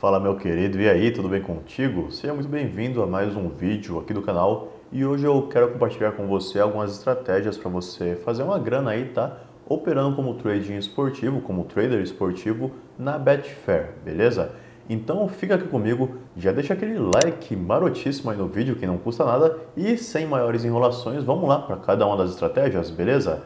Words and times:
Fala 0.00 0.18
meu 0.18 0.34
querido, 0.34 0.80
e 0.80 0.88
aí, 0.88 1.10
tudo 1.10 1.28
bem 1.28 1.42
contigo? 1.42 2.10
Seja 2.10 2.32
muito 2.32 2.48
bem-vindo 2.48 3.02
a 3.02 3.06
mais 3.06 3.36
um 3.36 3.50
vídeo 3.50 3.98
aqui 3.98 4.14
do 4.14 4.22
canal 4.22 4.72
e 4.90 5.04
hoje 5.04 5.26
eu 5.26 5.42
quero 5.42 5.72
compartilhar 5.72 6.12
com 6.12 6.26
você 6.26 6.58
algumas 6.58 6.90
estratégias 6.90 7.58
para 7.58 7.70
você 7.70 8.16
fazer 8.16 8.42
uma 8.42 8.58
grana 8.58 8.92
aí, 8.92 9.10
tá? 9.10 9.36
Operando 9.68 10.16
como 10.16 10.32
trading 10.36 10.78
esportivo, 10.78 11.42
como 11.42 11.64
trader 11.64 12.00
esportivo 12.00 12.70
na 12.98 13.18
Betfair, 13.18 13.90
beleza? 14.02 14.52
Então 14.88 15.28
fica 15.28 15.56
aqui 15.56 15.68
comigo, 15.68 16.12
já 16.34 16.50
deixa 16.50 16.72
aquele 16.72 16.98
like 16.98 17.54
marotíssimo 17.54 18.30
aí 18.30 18.38
no 18.38 18.48
vídeo 18.48 18.76
que 18.76 18.86
não 18.86 18.96
custa 18.96 19.26
nada 19.26 19.58
e 19.76 19.98
sem 19.98 20.26
maiores 20.26 20.64
enrolações, 20.64 21.24
vamos 21.24 21.46
lá 21.46 21.58
para 21.58 21.76
cada 21.76 22.06
uma 22.06 22.16
das 22.16 22.30
estratégias, 22.30 22.88
beleza? 22.88 23.42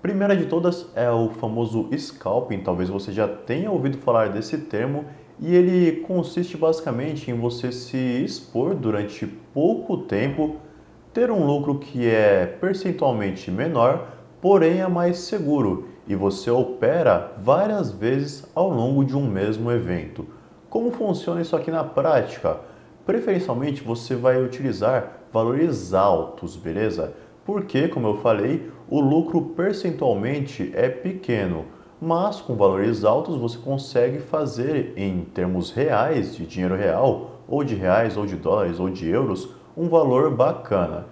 Primeira 0.00 0.36
de 0.36 0.46
todas 0.46 0.88
é 0.94 1.10
o 1.10 1.30
famoso 1.30 1.88
scalping, 1.98 2.60
talvez 2.60 2.88
você 2.88 3.10
já 3.10 3.26
tenha 3.26 3.72
ouvido 3.72 3.98
falar 3.98 4.28
desse 4.28 4.56
termo 4.56 5.04
e 5.38 5.54
ele 5.54 6.00
consiste 6.00 6.56
basicamente 6.56 7.30
em 7.30 7.34
você 7.34 7.70
se 7.70 7.96
expor 7.96 8.74
durante 8.74 9.26
pouco 9.26 9.98
tempo, 9.98 10.56
ter 11.12 11.30
um 11.30 11.44
lucro 11.44 11.78
que 11.78 12.06
é 12.06 12.46
percentualmente 12.46 13.50
menor, 13.50 14.08
porém 14.40 14.80
é 14.80 14.88
mais 14.88 15.18
seguro 15.18 15.88
e 16.06 16.14
você 16.14 16.50
opera 16.50 17.32
várias 17.38 17.90
vezes 17.90 18.46
ao 18.54 18.70
longo 18.70 19.04
de 19.04 19.16
um 19.16 19.26
mesmo 19.26 19.70
evento. 19.70 20.26
Como 20.70 20.90
funciona 20.90 21.40
isso 21.40 21.56
aqui 21.56 21.70
na 21.70 21.84
prática? 21.84 22.60
Preferencialmente 23.04 23.82
você 23.82 24.14
vai 24.14 24.42
utilizar 24.42 25.22
valores 25.32 25.92
altos, 25.94 26.56
beleza? 26.56 27.12
Porque, 27.44 27.88
como 27.88 28.08
eu 28.08 28.16
falei, 28.18 28.70
o 28.88 29.00
lucro 29.00 29.40
percentualmente 29.56 30.72
é 30.74 30.88
pequeno 30.88 31.75
mas 32.00 32.40
com 32.40 32.54
valores 32.54 33.04
altos 33.04 33.36
você 33.36 33.58
consegue 33.58 34.18
fazer 34.18 34.92
em 34.96 35.22
termos 35.22 35.70
reais, 35.70 36.36
de 36.36 36.46
dinheiro 36.46 36.76
real, 36.76 37.40
ou 37.48 37.64
de 37.64 37.74
reais, 37.74 38.16
ou 38.16 38.26
de 38.26 38.36
dólares, 38.36 38.78
ou 38.78 38.90
de 38.90 39.08
euros, 39.08 39.48
um 39.76 39.88
valor 39.88 40.30
bacana. 40.30 41.06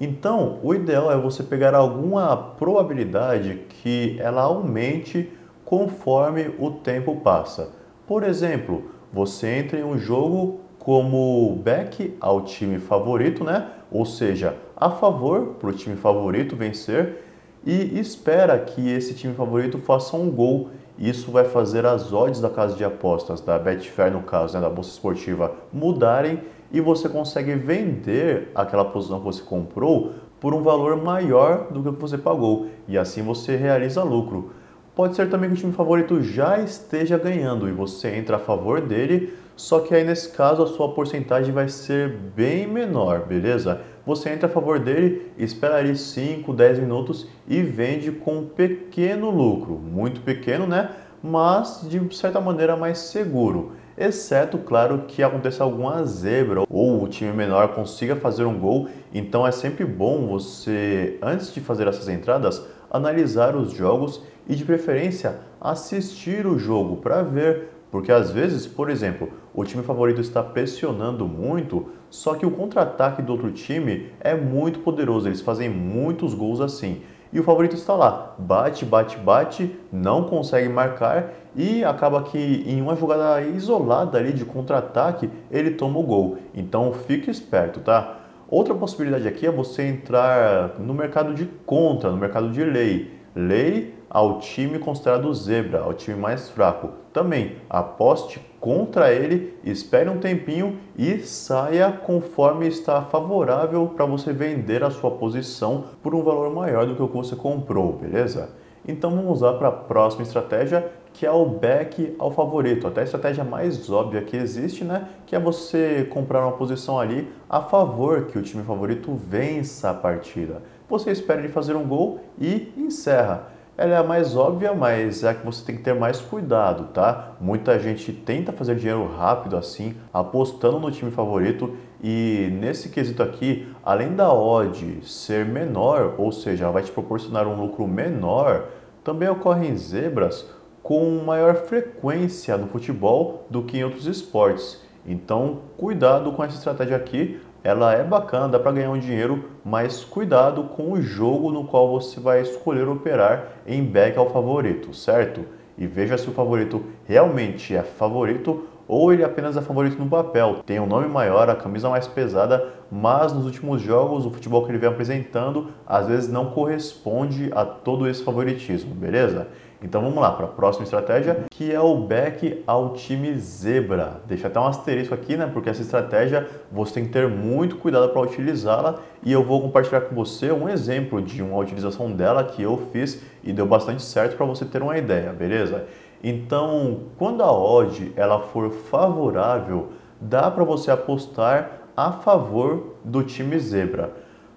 Então, 0.00 0.58
o 0.62 0.74
ideal 0.74 1.12
é 1.12 1.16
você 1.16 1.42
pegar 1.42 1.74
alguma 1.74 2.34
probabilidade 2.36 3.62
que 3.68 4.16
ela 4.18 4.42
aumente 4.42 5.30
conforme 5.64 6.54
o 6.58 6.70
tempo 6.70 7.16
passa. 7.16 7.70
Por 8.06 8.22
exemplo, 8.22 8.90
você 9.12 9.58
entra 9.58 9.78
em 9.78 9.84
um 9.84 9.98
jogo 9.98 10.60
como 10.78 11.54
back 11.62 12.16
ao 12.18 12.40
time 12.42 12.78
favorito, 12.78 13.44
né? 13.44 13.68
Ou 13.92 14.06
seja, 14.06 14.56
a 14.74 14.90
favor 14.90 15.56
para 15.60 15.68
o 15.68 15.72
time 15.72 15.96
favorito 15.96 16.56
vencer 16.56 17.29
e 17.64 17.98
espera 17.98 18.58
que 18.58 18.90
esse 18.90 19.14
time 19.14 19.34
favorito 19.34 19.78
faça 19.78 20.16
um 20.16 20.30
gol. 20.30 20.70
Isso 20.98 21.30
vai 21.30 21.44
fazer 21.44 21.86
as 21.86 22.12
odds 22.12 22.40
da 22.40 22.50
casa 22.50 22.76
de 22.76 22.84
apostas, 22.84 23.40
da 23.40 23.58
Betfair 23.58 24.12
no 24.12 24.22
caso, 24.22 24.54
né, 24.54 24.60
da 24.60 24.68
bolsa 24.68 24.90
esportiva, 24.90 25.52
mudarem 25.72 26.40
e 26.72 26.80
você 26.80 27.08
consegue 27.08 27.54
vender 27.54 28.50
aquela 28.54 28.84
posição 28.84 29.18
que 29.18 29.24
você 29.24 29.42
comprou 29.42 30.12
por 30.38 30.54
um 30.54 30.62
valor 30.62 30.96
maior 31.02 31.68
do 31.70 31.82
que 31.82 31.88
o 31.88 31.92
que 31.92 32.00
você 32.00 32.16
pagou 32.16 32.68
e 32.88 32.96
assim 32.96 33.22
você 33.22 33.56
realiza 33.56 34.02
lucro. 34.02 34.52
Pode 34.94 35.16
ser 35.16 35.28
também 35.28 35.50
que 35.50 35.54
o 35.54 35.58
time 35.58 35.72
favorito 35.72 36.22
já 36.22 36.58
esteja 36.58 37.16
ganhando 37.16 37.68
e 37.68 37.72
você 37.72 38.14
entra 38.16 38.36
a 38.36 38.38
favor 38.40 38.80
dele, 38.80 39.32
só 39.60 39.80
que 39.80 39.94
aí 39.94 40.02
nesse 40.02 40.30
caso 40.30 40.62
a 40.62 40.66
sua 40.66 40.94
porcentagem 40.94 41.52
vai 41.52 41.68
ser 41.68 42.08
bem 42.34 42.66
menor, 42.66 43.26
beleza? 43.26 43.82
Você 44.06 44.30
entra 44.30 44.48
a 44.48 44.50
favor 44.50 44.78
dele, 44.78 45.30
espera 45.36 45.76
ali 45.76 45.94
5, 45.94 46.50
10 46.54 46.78
minutos 46.78 47.28
e 47.46 47.60
vende 47.60 48.10
com 48.10 48.38
um 48.38 48.46
pequeno 48.46 49.28
lucro, 49.28 49.74
muito 49.74 50.22
pequeno, 50.22 50.66
né? 50.66 50.92
Mas 51.22 51.86
de 51.86 52.16
certa 52.16 52.40
maneira 52.40 52.74
mais 52.74 53.00
seguro. 53.00 53.72
Exceto, 53.98 54.56
claro, 54.56 55.04
que 55.06 55.22
aconteça 55.22 55.62
alguma 55.62 56.02
zebra 56.04 56.62
ou 56.70 57.02
o 57.02 57.06
time 57.06 57.32
menor 57.34 57.74
consiga 57.74 58.16
fazer 58.16 58.44
um 58.46 58.58
gol. 58.58 58.88
Então 59.12 59.46
é 59.46 59.52
sempre 59.52 59.84
bom 59.84 60.26
você, 60.26 61.18
antes 61.20 61.52
de 61.52 61.60
fazer 61.60 61.86
essas 61.86 62.08
entradas, 62.08 62.64
analisar 62.90 63.54
os 63.54 63.72
jogos 63.72 64.22
e 64.48 64.54
de 64.54 64.64
preferência 64.64 65.36
assistir 65.60 66.46
o 66.46 66.58
jogo 66.58 66.96
para 66.96 67.22
ver, 67.22 67.68
porque 67.90 68.12
às 68.12 68.30
vezes, 68.30 68.66
por 68.66 68.88
exemplo, 68.88 69.28
o 69.52 69.64
time 69.64 69.82
favorito 69.82 70.20
está 70.20 70.42
pressionando 70.42 71.26
muito, 71.26 71.90
só 72.08 72.34
que 72.34 72.46
o 72.46 72.50
contra-ataque 72.50 73.22
do 73.22 73.32
outro 73.32 73.50
time 73.50 74.10
é 74.20 74.34
muito 74.34 74.80
poderoso, 74.80 75.28
eles 75.28 75.40
fazem 75.40 75.68
muitos 75.68 76.34
gols 76.34 76.60
assim. 76.60 77.02
E 77.32 77.38
o 77.38 77.44
favorito 77.44 77.76
está 77.76 77.94
lá, 77.94 78.34
bate, 78.38 78.84
bate, 78.84 79.16
bate, 79.16 79.76
não 79.92 80.24
consegue 80.24 80.68
marcar 80.68 81.32
e 81.54 81.84
acaba 81.84 82.22
que 82.24 82.64
em 82.66 82.82
uma 82.82 82.96
jogada 82.96 83.40
isolada 83.42 84.18
ali 84.18 84.32
de 84.32 84.44
contra-ataque 84.44 85.30
ele 85.50 85.70
toma 85.72 85.98
o 86.00 86.02
gol. 86.02 86.38
Então 86.52 86.92
fique 86.92 87.30
esperto, 87.30 87.80
tá? 87.80 88.18
Outra 88.48 88.74
possibilidade 88.74 89.28
aqui 89.28 89.46
é 89.46 89.50
você 89.50 89.84
entrar 89.84 90.74
no 90.80 90.92
mercado 90.92 91.32
de 91.32 91.46
contra, 91.64 92.10
no 92.10 92.16
mercado 92.16 92.50
de 92.50 92.64
lei. 92.64 93.19
Lei 93.34 93.94
ao 94.10 94.40
time 94.40 94.78
considerado 94.78 95.32
zebra, 95.32 95.82
ao 95.82 95.94
time 95.94 96.18
mais 96.18 96.50
fraco. 96.50 96.90
Também 97.12 97.56
aposte 97.68 98.40
contra 98.58 99.12
ele, 99.12 99.56
espere 99.64 100.10
um 100.10 100.18
tempinho 100.18 100.78
e 100.98 101.18
saia 101.20 101.92
conforme 101.92 102.66
está 102.66 103.02
favorável 103.02 103.92
para 103.94 104.04
você 104.04 104.32
vender 104.32 104.82
a 104.82 104.90
sua 104.90 105.12
posição 105.12 105.84
por 106.02 106.14
um 106.14 106.22
valor 106.22 106.52
maior 106.52 106.86
do 106.86 106.96
que 106.96 107.02
o 107.02 107.08
que 107.08 107.16
você 107.16 107.36
comprou, 107.36 107.92
beleza? 107.92 108.50
Então 108.86 109.10
vamos 109.10 109.42
lá 109.42 109.52
para 109.52 109.68
a 109.68 109.72
próxima 109.72 110.22
estratégia, 110.22 110.90
que 111.12 111.26
é 111.26 111.30
o 111.30 111.44
back 111.44 112.14
ao 112.18 112.30
favorito. 112.30 112.86
Até 112.86 113.02
a 113.02 113.04
estratégia 113.04 113.44
mais 113.44 113.90
óbvia 113.90 114.22
que 114.22 114.36
existe, 114.36 114.84
né? 114.84 115.08
Que 115.26 115.36
é 115.36 115.38
você 115.38 116.06
comprar 116.10 116.42
uma 116.42 116.52
posição 116.52 116.98
ali 116.98 117.30
a 117.48 117.60
favor 117.60 118.24
que 118.24 118.38
o 118.38 118.42
time 118.42 118.62
favorito 118.62 119.14
vença 119.14 119.90
a 119.90 119.94
partida. 119.94 120.62
Você 120.90 121.10
espera 121.10 121.40
ele 121.40 121.48
fazer 121.48 121.74
um 121.74 121.86
gol 121.86 122.20
e 122.38 122.70
encerra 122.76 123.50
ela 123.80 123.94
é 123.94 123.96
a 123.96 124.02
mais 124.02 124.36
óbvia, 124.36 124.74
mas 124.74 125.24
é 125.24 125.30
a 125.30 125.34
que 125.34 125.42
você 125.42 125.64
tem 125.64 125.74
que 125.74 125.82
ter 125.82 125.94
mais 125.94 126.20
cuidado, 126.20 126.92
tá? 126.92 127.32
Muita 127.40 127.78
gente 127.78 128.12
tenta 128.12 128.52
fazer 128.52 128.74
dinheiro 128.76 129.06
rápido 129.06 129.56
assim, 129.56 129.94
apostando 130.12 130.78
no 130.78 130.90
time 130.90 131.10
favorito 131.10 131.74
e 132.02 132.50
nesse 132.60 132.90
quesito 132.90 133.22
aqui, 133.22 133.66
além 133.82 134.14
da 134.14 134.34
odd 134.34 134.98
ser 135.02 135.46
menor, 135.46 136.16
ou 136.18 136.30
seja, 136.30 136.70
vai 136.70 136.82
te 136.82 136.92
proporcionar 136.92 137.48
um 137.48 137.58
lucro 137.58 137.88
menor, 137.88 138.66
também 139.02 139.30
ocorrem 139.30 139.74
zebras 139.78 140.46
com 140.82 141.22
maior 141.24 141.54
frequência 141.54 142.58
no 142.58 142.66
futebol 142.66 143.46
do 143.48 143.62
que 143.62 143.78
em 143.78 143.84
outros 143.84 144.04
esportes. 144.04 144.78
Então, 145.06 145.60
cuidado 145.78 146.32
com 146.32 146.44
essa 146.44 146.56
estratégia 146.56 146.98
aqui, 146.98 147.40
ela 147.62 147.92
é 147.92 148.02
bacana, 148.02 148.48
dá 148.48 148.58
para 148.58 148.72
ganhar 148.72 148.90
um 148.90 148.98
dinheiro, 148.98 149.44
mas 149.64 150.02
cuidado 150.02 150.64
com 150.64 150.92
o 150.92 151.02
jogo 151.02 151.52
no 151.52 151.64
qual 151.64 151.90
você 151.90 152.18
vai 152.18 152.40
escolher 152.40 152.88
operar 152.88 153.48
em 153.66 153.84
back 153.84 154.18
ao 154.18 154.30
favorito, 154.30 154.94
certo? 154.94 155.44
E 155.76 155.86
veja 155.86 156.16
se 156.16 156.28
o 156.28 156.32
favorito 156.32 156.82
realmente 157.06 157.74
é 157.74 157.82
favorito 157.82 158.66
ou 158.88 159.12
ele 159.12 159.22
apenas 159.22 159.56
é 159.56 159.62
favorito 159.62 159.98
no 159.98 160.08
papel. 160.08 160.62
Tem 160.66 160.80
um 160.80 160.86
nome 160.86 161.06
maior, 161.06 161.48
a 161.48 161.54
camisa 161.54 161.88
mais 161.88 162.08
pesada, 162.08 162.72
mas 162.90 163.32
nos 163.32 163.44
últimos 163.44 163.80
jogos 163.80 164.26
o 164.26 164.30
futebol 164.30 164.64
que 164.64 164.72
ele 164.72 164.78
vem 164.78 164.90
apresentando 164.90 165.68
às 165.86 166.08
vezes 166.08 166.28
não 166.28 166.46
corresponde 166.50 167.50
a 167.54 167.64
todo 167.64 168.08
esse 168.08 168.24
favoritismo, 168.24 168.94
beleza? 168.94 169.46
Então 169.82 170.02
vamos 170.02 170.18
lá 170.18 170.30
para 170.32 170.44
a 170.44 170.48
próxima 170.48 170.84
estratégia, 170.84 171.46
que 171.50 171.72
é 171.72 171.80
o 171.80 171.96
back 171.96 172.62
ao 172.66 172.92
time 172.92 173.34
zebra. 173.38 174.20
Deixa 174.26 174.48
até 174.48 174.60
um 174.60 174.66
asterisco 174.66 175.14
aqui, 175.14 175.38
né? 175.38 175.48
Porque 175.50 175.70
essa 175.70 175.80
estratégia 175.80 176.46
você 176.70 176.94
tem 176.94 177.06
que 177.06 177.12
ter 177.12 177.26
muito 177.26 177.76
cuidado 177.76 178.10
para 178.10 178.20
utilizá-la 178.20 179.00
e 179.22 179.32
eu 179.32 179.42
vou 179.42 179.62
compartilhar 179.62 180.02
com 180.02 180.14
você 180.14 180.52
um 180.52 180.68
exemplo 180.68 181.22
de 181.22 181.42
uma 181.42 181.56
utilização 181.56 182.12
dela 182.12 182.44
que 182.44 182.62
eu 182.62 182.76
fiz 182.92 183.22
e 183.42 183.52
deu 183.52 183.64
bastante 183.66 184.02
certo 184.02 184.36
para 184.36 184.44
você 184.44 184.66
ter 184.66 184.82
uma 184.82 184.98
ideia, 184.98 185.32
beleza? 185.32 185.86
Então, 186.22 187.04
quando 187.16 187.42
a 187.42 187.50
odd 187.50 188.12
ela 188.16 188.40
for 188.40 188.70
favorável, 188.70 189.92
dá 190.20 190.50
para 190.50 190.64
você 190.64 190.90
apostar 190.90 191.80
a 191.96 192.12
favor 192.12 192.96
do 193.02 193.22
time 193.22 193.58
zebra. 193.58 194.12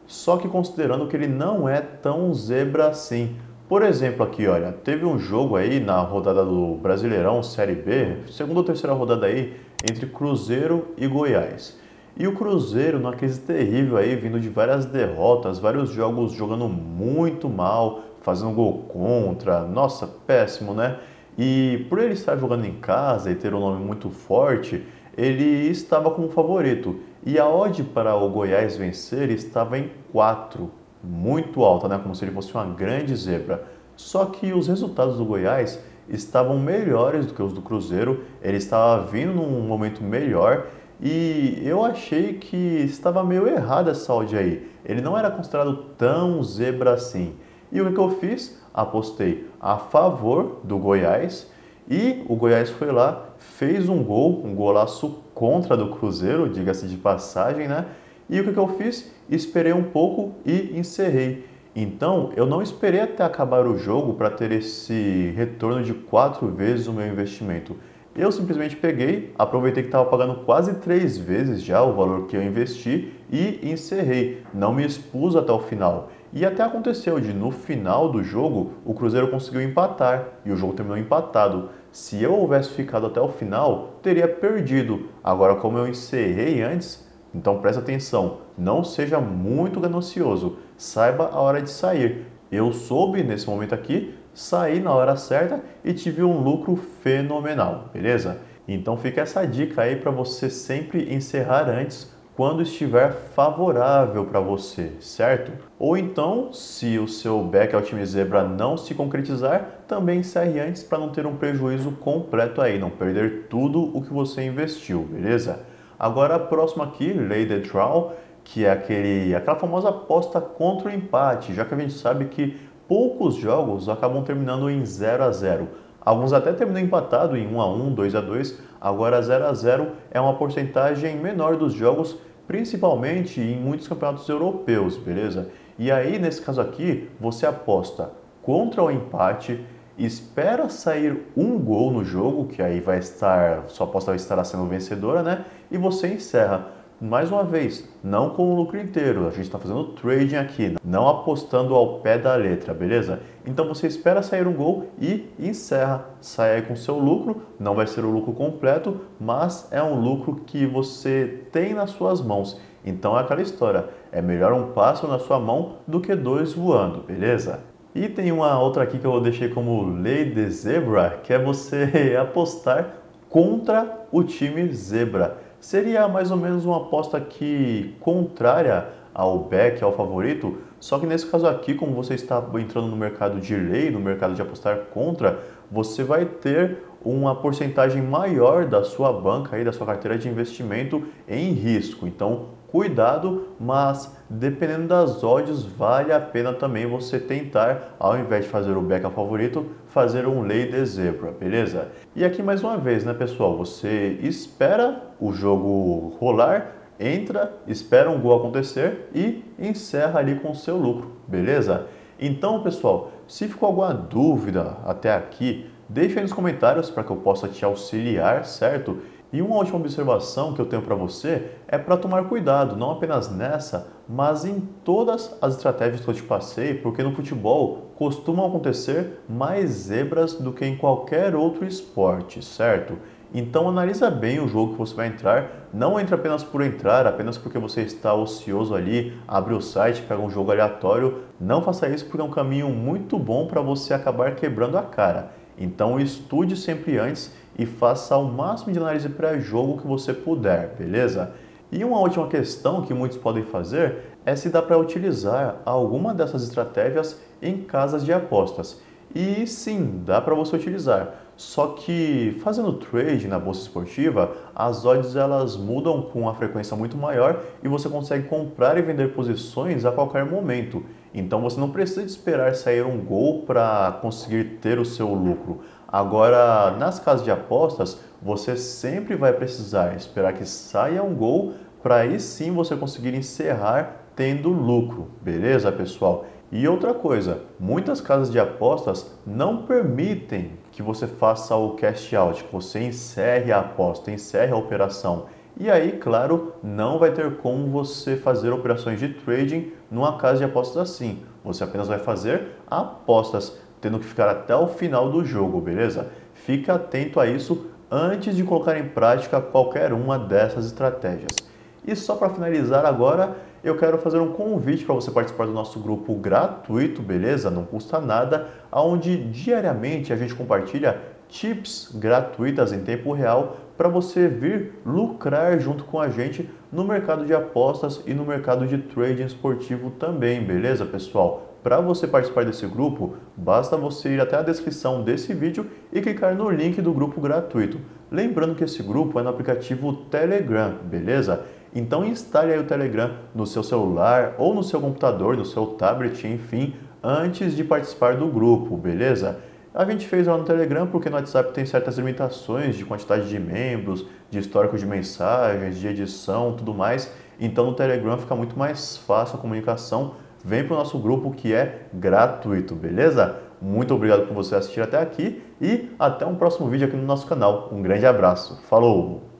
Só 0.06 0.36
que 0.36 0.50
considerando 0.50 1.08
que 1.08 1.16
ele 1.16 1.28
não 1.28 1.68
é 1.68 1.80
tão 1.80 2.34
zebra 2.34 2.88
assim. 2.88 3.38
Por 3.68 3.82
exemplo, 3.82 4.26
aqui, 4.26 4.46
olha, 4.46 4.74
teve 4.74 5.06
um 5.06 5.18
jogo 5.18 5.56
aí 5.56 5.80
na 5.80 6.02
rodada 6.02 6.44
do 6.44 6.76
Brasileirão 6.76 7.42
Série 7.42 7.76
B, 7.76 8.18
segunda 8.30 8.60
ou 8.60 8.66
terceira 8.66 8.94
rodada 8.94 9.26
aí, 9.26 9.56
entre 9.90 10.06
Cruzeiro 10.06 10.90
e 10.98 11.08
Goiás. 11.08 11.80
E 12.18 12.28
o 12.28 12.36
Cruzeiro, 12.36 13.00
numa 13.00 13.14
crise 13.14 13.40
terrível 13.40 13.96
aí, 13.96 14.18
vindo 14.18 14.38
de 14.38 14.50
várias 14.50 14.86
derrotas, 14.86 15.60
vários 15.60 15.92
jogos 15.92 16.34
jogando 16.34 16.68
muito 16.68 17.48
mal, 17.48 18.04
fazendo 18.22 18.52
gol 18.52 18.80
contra, 18.90 19.62
nossa, 19.62 20.08
péssimo, 20.08 20.74
né? 20.74 21.00
E 21.38 21.86
por 21.90 22.00
ele 22.00 22.14
estar 22.14 22.36
jogando 22.36 22.66
em 22.66 22.74
casa 22.74 23.32
e 23.32 23.36
ter 23.36 23.54
um 23.54 23.62
nome 23.62 23.84
muito 23.84 24.10
forte, 24.10 24.86
ele 25.18 25.70
estava 25.70 26.12
como 26.12 26.28
favorito. 26.28 27.00
E 27.26 27.40
a 27.40 27.48
odd 27.48 27.82
para 27.86 28.14
o 28.14 28.30
Goiás 28.30 28.76
vencer 28.76 29.32
estava 29.32 29.80
em 29.80 29.90
4 30.12 30.83
muito 31.04 31.64
alta, 31.64 31.88
né? 31.88 32.00
como 32.02 32.16
se 32.16 32.24
ele 32.24 32.32
fosse 32.32 32.54
uma 32.54 32.66
grande 32.66 33.16
zebra. 33.16 33.64
Só 33.96 34.26
que 34.26 34.54
os 34.54 34.68
resultados 34.68 35.18
do 35.18 35.26
Goiás 35.26 35.80
estavam 36.10 36.58
melhores 36.58 37.26
do 37.26 37.34
que 37.34 37.42
os 37.42 37.54
do 37.54 37.62
Cruzeiro, 37.62 38.24
ele 38.42 38.58
estava 38.58 39.06
vindo 39.06 39.34
num 39.34 39.62
momento 39.62 40.04
melhor 40.04 40.68
e 41.02 41.62
eu 41.64 41.84
achei 41.84 42.34
que 42.34 42.58
estava 42.58 43.24
meio 43.24 43.48
errada 43.48 43.92
essa 43.92 44.14
odd 44.14 44.36
aí. 44.38 44.70
Ele 44.86 45.02
não 45.02 45.18
era 45.18 45.30
considerado 45.30 45.76
tão 45.98 46.42
zebra 46.44 46.94
assim. 46.94 47.34
E 47.72 47.82
o 47.82 47.94
que 47.94 48.00
eu 48.00 48.10
fiz? 48.12 48.58
Apostei 48.74 49.50
a 49.60 49.78
favor 49.78 50.60
do 50.64 50.78
Goiás 50.78 51.48
e 51.90 52.24
o 52.28 52.36
Goiás 52.36 52.70
foi 52.70 52.92
lá, 52.92 53.26
fez 53.38 53.90
um 53.90 54.04
gol, 54.04 54.42
um 54.46 54.56
golaço 54.56 55.24
contra 55.34 55.76
do 55.76 55.90
Cruzeiro, 55.90 56.50
diga-se 56.50 56.88
de 56.88 56.96
passagem, 56.96 57.68
né? 57.68 57.86
E 58.30 58.40
o 58.40 58.54
que 58.54 58.58
eu 58.58 58.68
fiz? 58.70 59.12
Esperei 59.30 59.74
um 59.74 59.84
pouco 59.84 60.36
e 60.46 60.78
encerrei. 60.78 61.46
Então, 61.76 62.32
eu 62.36 62.46
não 62.46 62.62
esperei 62.62 63.02
até 63.02 63.24
acabar 63.24 63.66
o 63.66 63.78
jogo 63.78 64.14
para 64.14 64.30
ter 64.30 64.52
esse 64.52 65.34
retorno 65.36 65.84
de 65.84 65.94
quatro 65.94 66.48
vezes 66.48 66.88
o 66.88 66.94
meu 66.94 67.08
investimento. 67.08 67.76
Eu 68.16 68.32
simplesmente 68.32 68.76
peguei, 68.76 69.34
aproveitei 69.40 69.82
que 69.82 69.90
estava 69.90 70.06
pagando 70.06 70.46
quase 70.46 70.76
três 70.76 71.18
vezes 71.18 71.64
já 71.64 71.82
o 71.82 71.96
valor 71.96 72.28
que 72.28 72.38
eu 72.38 72.44
investi 72.44 73.12
e 73.32 73.60
encerrei. 73.64 74.44
Não 74.54 74.72
me 74.72 74.86
expus 74.86 75.36
até 75.36 75.52
o 75.52 75.60
final. 75.60 76.12
E 76.32 76.46
até 76.46 76.62
aconteceu 76.62 77.20
de 77.20 77.34
no 77.34 77.50
final 77.50 78.12
do 78.12 78.24
jogo 78.24 78.74
o 78.86 78.94
Cruzeiro 78.94 79.32
conseguiu 79.32 79.64
empatar 79.64 80.28
e 80.46 80.52
o 80.52 80.56
jogo 80.56 80.74
terminou 80.74 80.98
empatado. 80.98 81.70
Se 81.92 82.22
eu 82.22 82.34
houvesse 82.34 82.70
ficado 82.70 83.08
até 83.08 83.20
o 83.20 83.30
final, 83.30 84.00
teria 84.04 84.28
perdido. 84.28 85.10
Agora, 85.24 85.56
como 85.56 85.80
eu 85.80 85.88
encerrei 85.88 86.62
antes, 86.62 87.08
então 87.34 87.60
presta 87.60 87.82
atenção, 87.82 88.40
não 88.58 88.84
seja 88.84 89.20
muito 89.20 89.80
ganancioso, 89.80 90.58
saiba 90.78 91.30
a 91.32 91.40
hora 91.40 91.62
de 91.62 91.70
sair. 91.70 92.26
Eu 92.52 92.72
soube 92.72 93.24
nesse 93.24 93.48
momento 93.48 93.74
aqui 93.74 94.16
saí 94.34 94.80
na 94.80 94.92
hora 94.92 95.16
certa 95.16 95.62
e 95.84 95.94
tive 95.94 96.24
um 96.24 96.40
lucro 96.40 96.76
fenomenal, 96.76 97.90
beleza? 97.94 98.40
Então 98.68 98.98
fica 98.98 99.22
essa 99.22 99.46
dica 99.46 99.84
aí 99.84 99.96
para 99.96 100.12
você 100.12 100.50
sempre 100.50 101.14
encerrar 101.14 101.70
antes 101.70 102.12
quando 102.36 102.64
estiver 102.64 103.12
favorável 103.36 104.26
para 104.26 104.40
você, 104.40 104.94
certo? 105.00 105.52
Ou 105.78 105.96
então, 105.96 106.52
se 106.52 106.98
o 106.98 107.08
seu 107.08 107.44
back 107.44 107.80
time 107.84 108.04
zebra 108.04 108.44
não 108.44 108.76
se 108.76 108.96
concretizar, 108.96 109.84
também 109.88 110.22
encerre 110.22 110.60
antes 110.60 110.82
para 110.82 110.98
não 110.98 111.10
ter 111.10 111.28
um 111.28 111.36
prejuízo 111.36 111.92
completo 111.92 112.60
aí, 112.60 112.80
não 112.80 112.90
perder 112.90 113.46
tudo 113.50 113.96
o 113.96 114.02
que 114.02 114.12
você 114.12 114.44
investiu, 114.44 115.04
beleza? 115.04 115.60
Agora, 116.04 116.38
próximo 116.38 116.84
aqui, 116.84 117.14
Lay 117.14 117.46
the 117.46 117.60
Draw, 117.60 118.14
que 118.44 118.66
é 118.66 118.72
aquele, 118.72 119.34
aquela 119.34 119.58
famosa 119.58 119.88
aposta 119.88 120.42
contra 120.42 120.90
o 120.90 120.94
empate, 120.94 121.54
já 121.54 121.64
que 121.64 121.74
a 121.74 121.78
gente 121.78 121.94
sabe 121.94 122.26
que 122.26 122.60
poucos 122.90 123.36
jogos 123.36 123.88
acabam 123.88 124.22
terminando 124.22 124.70
em 124.70 124.86
0 124.86 125.24
a 125.24 125.32
0. 125.32 125.70
Alguns 126.02 126.34
até 126.34 126.52
terminam 126.52 126.82
empatado 126.82 127.38
em 127.38 127.48
1 127.48 127.62
a 127.62 127.74
1, 127.74 127.94
2 127.94 128.16
a 128.16 128.20
2. 128.20 128.60
Agora 128.82 129.22
0 129.22 129.46
a 129.46 129.54
0 129.54 129.92
é 130.12 130.20
uma 130.20 130.34
porcentagem 130.34 131.16
menor 131.16 131.56
dos 131.56 131.72
jogos, 131.72 132.18
principalmente 132.46 133.40
em 133.40 133.56
muitos 133.56 133.88
campeonatos 133.88 134.28
europeus, 134.28 134.98
beleza? 134.98 135.52
E 135.80 135.90
aí 135.90 136.20
nesse 136.20 136.42
caso 136.42 136.60
aqui, 136.60 137.10
você 137.18 137.46
aposta 137.46 138.12
contra 138.42 138.84
o 138.84 138.92
empate, 138.92 139.66
espera 139.98 140.70
sair 140.70 141.28
um 141.36 141.58
gol 141.58 141.92
no 141.92 142.04
jogo, 142.04 142.48
que 142.48 142.62
aí 142.62 142.80
vai 142.80 143.00
estar, 143.00 143.66
sua 143.68 143.86
aposta 143.86 144.12
vai 144.12 144.18
estar 144.18 144.44
sendo 144.44 144.66
vencedora, 144.66 145.22
né? 145.22 145.46
E 145.70 145.78
você 145.78 146.08
encerra 146.08 146.72
mais 147.04 147.30
uma 147.30 147.44
vez, 147.44 147.86
não 148.02 148.30
com 148.30 148.54
o 148.54 148.56
lucro 148.56 148.80
inteiro, 148.80 149.28
a 149.28 149.30
gente 149.30 149.42
está 149.42 149.60
fazendo 149.60 149.84
trading 149.88 150.38
aqui, 150.38 150.78
não 150.86 151.10
apostando 151.10 151.76
ao 151.76 152.00
pé 152.00 152.18
da 152.18 152.34
letra, 152.36 152.74
beleza? 152.74 153.20
Então 153.46 153.68
você 153.68 153.88
espera 153.88 154.24
sair 154.24 154.48
um 154.48 154.54
gol 154.54 154.88
e 154.98 155.30
encerra, 155.38 156.06
sai 156.22 156.56
aí 156.56 156.62
com 156.62 156.78
seu 156.78 156.98
lucro, 156.98 157.42
não 157.60 157.76
vai 157.76 157.88
ser 157.88 158.06
o 158.06 158.10
lucro 158.10 158.32
completo, 158.32 159.02
mas 159.20 159.68
é 159.70 159.84
um 159.84 160.00
lucro 160.00 160.44
que 160.46 160.66
você 160.66 161.42
tem 161.52 161.74
nas 161.74 161.90
suas 161.90 162.22
mãos. 162.22 162.58
Então 162.86 163.18
é 163.18 163.22
aquela 163.22 163.42
história, 163.42 163.90
é 164.10 164.22
melhor 164.22 164.54
um 164.54 164.72
pássaro 164.72 165.12
na 165.12 165.20
sua 165.20 165.40
mão 165.40 165.80
do 165.86 166.00
que 166.00 166.16
dois 166.16 166.54
voando, 166.54 167.02
beleza? 167.02 167.60
E 167.96 168.10
tem 168.10 168.32
uma 168.32 168.60
outra 168.60 168.84
aqui 168.84 168.98
que 168.98 169.06
eu 169.06 169.22
deixei 169.22 169.50
como 169.50 169.84
lei 169.84 170.26
de 170.26 170.50
zebra, 170.50 171.20
que 171.24 171.32
é 171.32 171.38
você 171.38 172.16
apostar 172.20 172.96
contra 173.30 174.06
o 174.12 174.24
time 174.24 174.72
zebra. 174.74 175.38
Seria 175.60 176.08
mais 176.08 176.32
ou 176.32 176.38
menos 176.38 176.66
uma 176.66 176.78
aposta 176.78 177.22
que 177.22 177.96
contrária 178.00 178.88
ao 179.14 179.38
back, 179.38 179.84
ao 179.84 179.94
favorito, 179.94 180.58
só 180.80 180.98
que 180.98 181.06
nesse 181.06 181.28
caso 181.28 181.46
aqui, 181.48 181.76
como 181.76 181.94
você 181.94 182.16
está 182.16 182.44
entrando 182.56 182.88
no 182.88 182.98
mercado 182.98 183.40
de 183.40 183.56
lei, 183.56 183.92
no 183.92 184.00
mercado 184.00 184.34
de 184.34 184.42
apostar 184.42 184.76
contra, 184.92 185.40
você 185.72 186.04
vai 186.04 186.26
ter 186.26 186.80
uma 187.04 187.36
porcentagem 187.36 188.02
maior 188.02 188.66
da 188.66 188.84
sua 188.84 189.12
banca 189.12 189.56
aí, 189.56 189.64
da 189.64 189.72
sua 189.72 189.86
carteira 189.86 190.18
de 190.18 190.30
investimento 190.30 191.04
em 191.28 191.52
risco. 191.52 192.08
Então, 192.08 192.50
cuidado, 192.74 193.50
mas 193.60 194.16
dependendo 194.28 194.88
das 194.88 195.24
odds, 195.24 195.64
vale 195.64 196.12
a 196.12 196.20
pena 196.20 196.54
também 196.54 196.88
você 196.88 197.20
tentar, 197.20 197.96
ao 198.00 198.18
invés 198.18 198.46
de 198.46 198.50
fazer 198.50 198.76
o 198.76 198.82
back 198.82 199.04
favorito, 199.12 199.68
fazer 199.88 200.28
um 200.28 200.42
lay 200.42 200.72
de 200.72 200.84
zebra, 200.86 201.32
beleza? 201.32 201.90
E 202.16 202.26
aqui 202.26 202.42
mais 202.42 202.64
uma 202.64 202.78
vez, 202.78 203.06
né, 203.06 203.14
pessoal, 203.14 203.56
você 203.56 204.18
espera 204.24 205.04
o 205.20 205.32
jogo 205.32 206.16
rolar, 206.20 206.76
entra, 207.00 207.54
espera 207.68 208.10
um 208.10 208.20
gol 208.20 208.38
acontecer 208.38 209.10
e 209.14 209.44
encerra 209.60 210.20
ali 210.20 210.36
com 210.36 210.52
o 210.52 210.56
seu 210.56 210.78
lucro, 210.78 211.12
beleza? 211.28 211.86
Então, 212.20 212.64
pessoal, 212.64 213.12
se 213.28 213.48
ficou 213.48 213.68
alguma 213.68 213.94
dúvida 213.94 214.78
até 214.86 215.14
aqui, 215.14 215.70
deixa 215.88 216.20
aí 216.20 216.24
nos 216.24 216.34
comentários 216.34 216.90
para 216.90 217.04
que 217.04 217.12
eu 217.12 217.18
possa 217.18 217.48
te 217.48 217.64
auxiliar, 217.64 218.46
certo? 218.46 218.98
E 219.34 219.42
uma 219.42 219.56
última 219.56 219.80
observação 219.80 220.54
que 220.54 220.62
eu 220.62 220.66
tenho 220.68 220.84
para 220.84 220.94
você 220.94 221.54
é 221.68 221.76
para 221.78 221.98
tomar 221.98 222.26
cuidado, 222.26 222.78
não 222.78 222.92
apenas 222.92 223.32
nessa, 223.32 223.88
mas 224.08 224.46
em 224.46 224.60
todas 224.84 225.36
as 225.42 225.56
estratégias 225.56 226.02
que 226.02 226.08
eu 226.08 226.14
te 226.14 226.22
passei, 226.22 226.76
porque 226.76 227.02
no 227.02 227.16
futebol 227.16 227.92
costumam 227.96 228.46
acontecer 228.46 229.24
mais 229.28 229.72
zebras 229.72 230.36
do 230.36 230.54
que 230.54 230.64
em 230.64 230.78
qualquer 230.78 231.36
outro 231.36 231.66
esporte, 231.66 232.46
certo? 232.46 232.96
Então 233.34 233.68
analisa 233.68 234.12
bem 234.12 234.40
o 234.40 234.48
jogo 234.48 234.74
que 234.74 234.78
você 234.78 234.94
vai 234.94 235.08
entrar, 235.08 235.68
não 235.74 236.00
entre 236.00 236.14
apenas 236.14 236.44
por 236.44 236.62
entrar, 236.62 237.08
apenas 237.08 237.36
porque 237.36 237.58
você 237.58 237.82
está 237.82 238.14
ocioso 238.14 238.76
ali, 238.76 239.18
abre 239.28 239.56
o 239.56 239.62
site, 239.62 240.04
pega 240.04 240.22
um 240.22 240.30
jogo 240.30 240.52
aleatório, 240.52 241.24
não 241.42 241.64
faça 241.64 241.90
isso 241.90 242.06
porque 242.06 242.22
é 242.22 242.24
um 242.24 242.30
caminho 242.30 242.70
muito 242.70 243.18
bom 243.18 243.48
para 243.48 243.60
você 243.60 243.96
acabar 243.96 244.36
quebrando 244.36 244.78
a 244.78 244.84
cara. 244.84 245.32
Então 245.58 246.00
estude 246.00 246.56
sempre 246.58 246.98
antes 246.98 247.32
e 247.58 247.66
faça 247.66 248.18
o 248.18 248.26
máximo 248.26 248.74
de 248.74 248.80
análise 248.80 249.10
pré-jogo 249.10 249.80
que 249.80 249.88
você 249.88 250.14
puder, 250.14 250.76
beleza? 250.78 251.32
E 251.72 251.84
uma 251.84 252.00
última 252.00 252.28
questão 252.28 252.82
que 252.82 252.94
muitos 252.94 253.18
podem 253.18 253.44
fazer 253.44 253.98
é 254.26 254.36
se 254.36 254.50
dá 254.50 254.62
para 254.62 254.78
utilizar 254.78 255.58
alguma 255.66 256.14
dessas 256.14 256.44
estratégias 256.44 257.20
em 257.42 257.58
casas 257.58 258.06
de 258.06 258.14
apostas. 258.14 258.82
E 259.14 259.46
sim, 259.46 260.02
dá 260.06 260.22
para 260.22 260.34
você 260.34 260.56
utilizar. 260.56 261.23
Só 261.36 261.68
que 261.68 262.40
fazendo 262.44 262.74
trade 262.74 263.28
na 263.28 263.40
bolsa 263.40 263.62
esportiva, 263.62 264.36
as 264.56 264.86
odds 264.86 265.16
elas 265.16 265.58
mudam 265.58 266.02
com 266.04 266.22
uma 266.22 266.34
frequência 266.34 266.78
muito 266.78 266.96
maior 266.96 267.42
e 267.64 267.68
você 267.68 267.90
consegue 267.90 268.28
comprar 268.28 268.78
e 268.78 268.82
vender 268.82 269.14
posições 269.14 269.84
a 269.86 269.92
qualquer 269.92 270.26
momento. 270.26 270.86
Então 271.14 271.42
você 271.42 271.60
não 271.60 271.70
precisa 271.70 272.04
esperar 272.04 272.56
sair 272.56 272.86
um 272.86 272.98
gol 272.98 273.44
para 273.44 274.00
conseguir 274.02 274.60
ter 274.62 274.80
o 274.80 274.86
seu 274.86 275.14
lucro. 275.14 275.62
Agora, 275.88 276.72
nas 276.78 277.00
casas 277.00 277.24
de 277.24 277.32
apostas, 277.32 278.00
você 278.22 278.56
sempre 278.56 279.16
vai 279.16 279.34
precisar 279.34 279.96
esperar 279.96 280.34
que 280.34 280.46
saia 280.46 281.04
um 281.04 281.14
gol 281.14 281.54
para 281.84 281.98
aí 281.98 282.20
sim 282.20 282.52
você 282.52 282.76
conseguir 282.76 283.14
encerrar 283.14 284.04
tendo 284.16 284.50
lucro, 284.50 285.10
beleza, 285.22 285.72
pessoal? 285.72 286.26
E 286.56 286.68
outra 286.68 286.94
coisa, 286.94 287.42
muitas 287.60 288.00
casas 288.00 288.32
de 288.32 288.40
apostas 288.40 289.12
não 289.26 289.64
permitem 289.64 290.52
que 290.72 290.84
você 290.84 291.08
faça 291.08 291.56
o 291.56 291.72
cash 291.72 292.14
out, 292.14 292.44
que 292.44 292.54
você 292.54 292.80
encerre 292.80 293.52
a 293.52 293.62
aposta, 293.62 294.12
encerre 294.12 294.52
a 294.52 294.56
operação. 294.56 295.26
E 295.60 295.68
aí, 295.68 295.94
claro, 295.94 296.54
não 296.62 297.00
vai 297.00 297.10
ter 297.10 297.38
como 297.38 297.72
você 297.72 298.16
fazer 298.16 298.52
operações 298.52 299.00
de 299.00 299.10
trading 299.10 299.74
numa 299.90 300.16
casa 300.20 300.38
de 300.38 300.44
apostas 300.44 300.78
assim. 300.78 301.24
Você 301.44 301.64
apenas 301.64 301.88
vai 301.88 301.98
fazer 301.98 302.50
apostas 302.70 303.58
tendo 303.82 303.98
que 303.98 304.06
ficar 304.06 304.30
até 304.30 304.56
o 304.56 304.68
final 304.68 305.10
do 305.10 305.26
jogo, 305.26 305.60
beleza? 305.60 306.10
Fica 306.36 306.76
atento 306.76 307.20
a 307.20 307.26
isso 307.26 307.66
antes 307.90 308.36
de 308.36 308.44
colocar 308.44 308.78
em 308.78 308.90
prática 308.90 309.42
qualquer 309.42 309.92
uma 309.92 310.20
dessas 310.20 310.68
estratégias. 310.68 311.36
E 311.84 311.96
só 311.96 312.16
para 312.16 312.30
finalizar 312.30 312.86
agora, 312.86 313.38
eu 313.64 313.78
quero 313.78 313.98
fazer 313.98 314.20
um 314.20 314.34
convite 314.34 314.84
para 314.84 314.94
você 314.94 315.10
participar 315.10 315.46
do 315.46 315.54
nosso 315.54 315.80
grupo 315.80 316.14
gratuito, 316.16 317.02
beleza? 317.02 317.50
Não 317.50 317.64
custa 317.64 318.00
nada, 318.00 318.50
onde 318.72 319.16
diariamente 319.16 320.12
a 320.12 320.18
gente 320.18 320.36
compartilha 320.36 321.00
tips 321.30 321.90
gratuitas 321.96 322.74
em 322.74 322.82
tempo 322.82 323.14
real 323.14 323.58
para 323.78 323.88
você 323.88 324.28
vir 324.28 324.74
lucrar 324.86 325.60
junto 325.60 325.86
com 325.86 326.00
a 326.00 326.10
gente 326.10 326.48
no 326.72 326.84
mercado 326.84 327.26
de 327.26 327.34
apostas 327.34 328.04
e 328.06 328.14
no 328.14 328.26
mercado 328.26 328.68
de 328.68 328.78
trading 328.78 329.24
esportivo 329.24 329.92
também, 329.92 330.44
beleza, 330.44 330.86
pessoal? 330.86 331.54
Para 331.64 331.80
você 331.80 332.06
participar 332.06 332.44
desse 332.44 332.68
grupo, 332.68 333.16
basta 333.38 333.78
você 333.78 334.16
ir 334.16 334.20
até 334.20 334.36
a 334.36 334.42
descrição 334.42 335.02
desse 335.02 335.34
vídeo 335.34 335.66
e 335.94 336.02
clicar 336.02 336.36
no 336.36 336.50
link 336.50 336.82
do 336.82 336.92
grupo 336.92 337.22
gratuito. 337.22 337.80
Lembrando 338.12 338.54
que 338.54 338.66
esse 338.66 338.84
grupo 338.84 339.18
é 339.18 339.24
no 339.24 339.30
aplicativo 339.30 339.94
Telegram, 339.94 340.76
beleza? 340.84 341.46
Então 341.76 342.06
instale 342.06 342.54
aí 342.54 342.60
o 342.60 342.66
Telegram 342.66 343.12
no 343.34 343.46
seu 343.46 343.64
celular 343.64 344.36
ou 344.38 344.54
no 344.54 344.64
seu 344.64 344.80
computador, 344.80 345.36
no 345.36 345.46
seu 345.46 345.68
tablet, 345.68 346.28
enfim, 346.28 346.76
antes 347.02 347.56
de 347.56 347.64
participar 347.64 348.16
do 348.16 348.28
grupo, 348.28 348.78
beleza? 348.78 349.40
A 349.74 349.84
gente 349.86 350.08
fez 350.08 350.28
lá 350.28 350.38
no 350.38 350.44
Telegram 350.44 350.86
porque 350.86 351.10
no 351.10 351.16
WhatsApp 351.16 351.52
tem 351.52 351.66
certas 351.66 351.98
limitações 351.98 352.76
de 352.76 352.86
quantidade 352.86 353.28
de 353.28 353.40
membros, 353.40 354.06
de 354.30 354.38
histórico 354.38 354.78
de 354.78 354.86
mensagens, 354.86 355.80
de 355.80 355.88
edição, 355.88 356.56
tudo 356.56 356.74
mais. 356.74 357.12
Então 357.40 357.66
no 357.66 357.74
Telegram 357.74 358.18
fica 358.18 358.36
muito 358.36 358.58
mais 358.58 358.98
fácil 358.98 359.38
a 359.38 359.42
comunicação 359.42 360.14
vem 360.44 360.64
para 360.64 360.74
o 360.74 360.78
nosso 360.78 361.00
grupo 361.00 361.32
que 361.32 361.54
é 361.54 361.84
gratuito, 361.94 362.76
beleza? 362.76 363.40
Muito 363.62 363.94
obrigado 363.94 364.28
por 364.28 364.34
você 364.34 364.56
assistir 364.56 364.82
até 364.82 365.00
aqui 365.00 365.42
e 365.62 365.90
até 365.98 366.26
um 366.26 366.36
próximo 366.36 366.68
vídeo 366.68 366.88
aqui 366.88 366.98
no 366.98 367.06
nosso 367.06 367.26
canal. 367.26 367.70
Um 367.72 367.82
grande 367.82 368.06
abraço. 368.06 368.62
Falou! 368.64 369.33